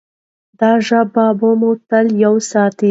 دا 0.59 0.71
ژبه 0.87 1.25
به 1.39 1.49
مو 1.59 1.71
تل 1.89 2.05
یوه 2.23 2.41
ساتي. 2.49 2.79